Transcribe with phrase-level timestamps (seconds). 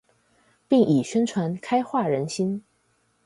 [0.67, 2.63] 並以宣傳開化人心